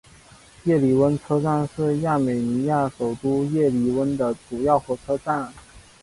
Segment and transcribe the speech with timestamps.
[0.63, 5.53] 叶里温车站是亚美尼亚首都叶里温的主要火车站。